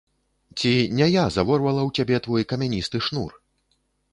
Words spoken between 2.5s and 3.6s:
камяністы шнур?